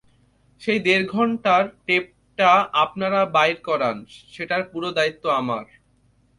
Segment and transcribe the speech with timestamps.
[0.61, 2.51] সেই দেড় ঘণ্টার টেপটা
[2.83, 3.97] আপনারা বাইর করান,
[4.33, 5.65] সেটার পুরো দায়িত্ব আমার।